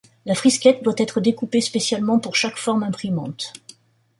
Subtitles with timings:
[0.25, 3.53] La frisquette doit être découpée spécialement pour chaque forme imprimante.